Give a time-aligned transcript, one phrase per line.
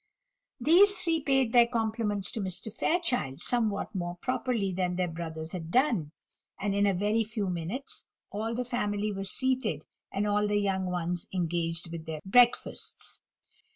[0.59, 2.73] These three paid their compliments to Mr.
[2.73, 6.11] Fairchild somewhat more properly than their brothers had done;
[6.59, 10.85] and in a very few minutes all the family were seated, and all the young
[10.87, 13.19] ones engaged with their breakfasts.